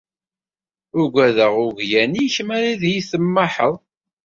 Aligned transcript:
Ugadeɣ 1.01 1.53
uglan-ik 1.67 2.35
mi 2.47 2.53
ara 2.57 2.69
yi-temmaḥeḍ. 2.91 3.73